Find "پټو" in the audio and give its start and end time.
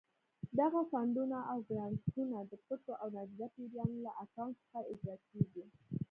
2.65-2.93